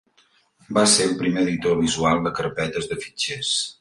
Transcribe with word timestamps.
Va 0.77 0.85
ser 0.93 1.05
el 1.09 1.13
primer 1.19 1.43
editor 1.47 1.77
visual 1.81 2.25
de 2.29 2.33
carpetes 2.41 2.91
de 2.95 2.99
fitxers. 3.05 3.53